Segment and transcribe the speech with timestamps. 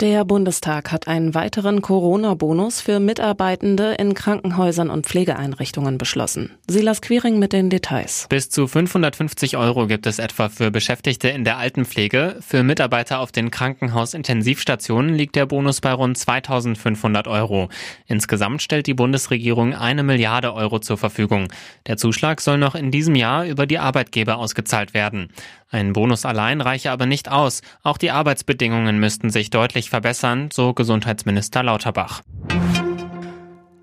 [0.00, 6.50] Der Bundestag hat einen weiteren Corona-Bonus für Mitarbeitende in Krankenhäusern und Pflegeeinrichtungen beschlossen.
[6.68, 8.26] Silas Quiring mit den Details.
[8.28, 12.36] Bis zu 550 Euro gibt es etwa für Beschäftigte in der Altenpflege.
[12.46, 17.70] Für Mitarbeiter auf den Krankenhausintensivstationen liegt der Bonus bei rund 2500 Euro.
[18.06, 21.48] Insgesamt stellt die Bundesregierung eine Milliarde Euro zur Verfügung.
[21.86, 25.30] Der Zuschlag soll noch in diesem Jahr über die Arbeitgeber ausgezahlt werden.
[25.76, 27.60] Ein Bonus allein reiche aber nicht aus.
[27.82, 32.22] Auch die Arbeitsbedingungen müssten sich deutlich verbessern, so Gesundheitsminister Lauterbach.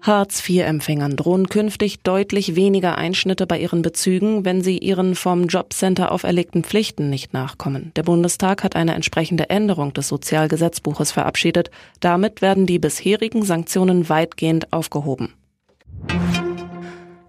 [0.01, 6.63] Hartz-IV-Empfängern drohen künftig deutlich weniger Einschnitte bei ihren Bezügen, wenn sie ihren vom Jobcenter auferlegten
[6.63, 7.91] Pflichten nicht nachkommen.
[7.95, 11.69] Der Bundestag hat eine entsprechende Änderung des Sozialgesetzbuches verabschiedet.
[11.99, 15.35] Damit werden die bisherigen Sanktionen weitgehend aufgehoben.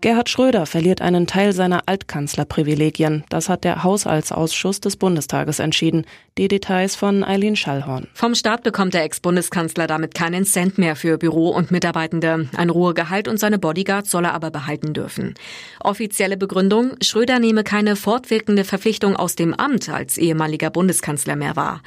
[0.05, 3.25] Gerhard Schröder verliert einen Teil seiner Altkanzlerprivilegien.
[3.31, 6.05] Das hat der Haushaltsausschuss des Bundestages entschieden.
[6.37, 8.09] Die Details von Eileen Schallhorn.
[8.13, 12.51] Vom Staat bekommt der Ex-Bundeskanzler damit keinen Cent mehr für Büro und Mitarbeitende.
[12.55, 15.37] Ein Ruhegehalt und seine Bodyguards soll er aber behalten dürfen.
[15.81, 21.81] Offizielle Begründung, Schröder nehme keine fortwirkende Verpflichtung aus dem Amt als ehemaliger Bundeskanzler mehr wahr.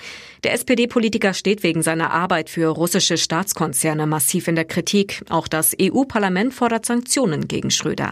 [0.43, 5.23] Der SPD-Politiker steht wegen seiner Arbeit für russische Staatskonzerne massiv in der Kritik.
[5.29, 8.06] Auch das EU-Parlament fordert Sanktionen gegen Schröder.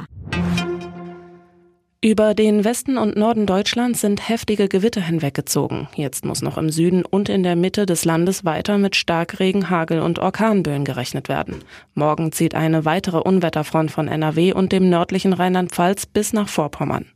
[2.06, 5.88] Über den Westen und Norden Deutschlands sind heftige Gewitter hinweggezogen.
[5.96, 10.02] Jetzt muss noch im Süden und in der Mitte des Landes weiter mit Starkregen, Hagel
[10.02, 11.64] und Orkanböen gerechnet werden.
[11.96, 17.08] Morgen zieht eine weitere Unwetterfront von NRW und dem nördlichen Rheinland-Pfalz bis nach Vorpommern.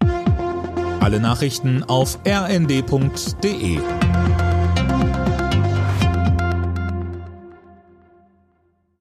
[1.02, 3.78] Alle Nachrichten auf rnd.de